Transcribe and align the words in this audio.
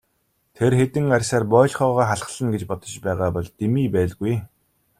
Тэр 0.55 0.71
хэдэн 0.79 1.05
арьсаар 1.15 1.43
боольхойгоо 1.51 2.03
халхална 2.09 2.51
гэж 2.53 2.63
бодож 2.67 2.93
байгаа 3.05 3.29
бол 3.35 3.47
дэмий 3.59 3.87
байлгүй. 3.95 4.35